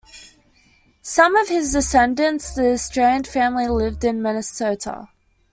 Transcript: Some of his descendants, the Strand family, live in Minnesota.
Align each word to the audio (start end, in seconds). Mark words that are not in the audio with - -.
Some 1.03 1.35
of 1.35 1.47
his 1.49 1.73
descendants, 1.73 2.55
the 2.55 2.79
Strand 2.79 3.27
family, 3.27 3.67
live 3.67 4.03
in 4.03 4.23
Minnesota. 4.23 5.09